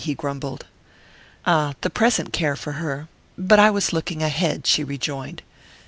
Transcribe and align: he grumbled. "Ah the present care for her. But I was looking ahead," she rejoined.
he 0.03 0.15
grumbled. 0.15 0.65
"Ah 1.45 1.75
the 1.81 1.89
present 1.91 2.33
care 2.33 2.55
for 2.55 2.71
her. 2.71 3.07
But 3.37 3.59
I 3.59 3.69
was 3.69 3.93
looking 3.93 4.23
ahead," 4.23 4.65
she 4.65 4.83
rejoined. 4.83 5.43